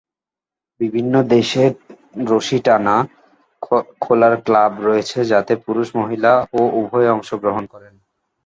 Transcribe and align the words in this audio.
বিভিন্ন 0.81 1.13
দেশে 1.31 1.63
রশি 2.29 2.57
টানা 2.65 2.95
খেলার 4.01 4.33
ক্লাব 4.45 4.71
রয়েছে 4.87 5.19
যাতে 5.31 5.53
পুরুষ 5.65 5.87
ও 5.91 5.97
মহিলা 5.99 6.31
উভয়েই 6.79 7.13
অংশগ্রহণ 7.15 7.63
করে। 7.73 7.87